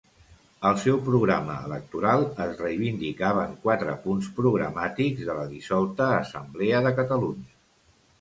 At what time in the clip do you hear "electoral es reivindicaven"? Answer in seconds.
1.67-3.53